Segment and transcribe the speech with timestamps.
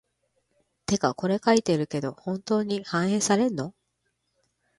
[0.87, 3.75] てかこれ書いてるけど、本当に反映されんの？